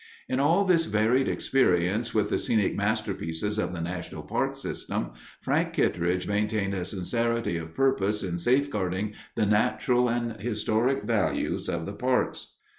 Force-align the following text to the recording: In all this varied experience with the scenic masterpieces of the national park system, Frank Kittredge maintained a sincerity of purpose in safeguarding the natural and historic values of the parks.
In 0.27 0.39
all 0.39 0.65
this 0.65 0.85
varied 0.85 1.27
experience 1.27 2.11
with 2.11 2.31
the 2.31 2.39
scenic 2.39 2.73
masterpieces 2.75 3.59
of 3.59 3.71
the 3.71 3.81
national 3.81 4.23
park 4.23 4.57
system, 4.57 5.11
Frank 5.41 5.73
Kittredge 5.73 6.25
maintained 6.25 6.73
a 6.73 6.85
sincerity 6.85 7.55
of 7.55 7.75
purpose 7.75 8.23
in 8.23 8.39
safeguarding 8.39 9.13
the 9.35 9.45
natural 9.45 10.09
and 10.09 10.41
historic 10.41 11.03
values 11.03 11.69
of 11.69 11.85
the 11.85 11.93
parks. 11.93 12.55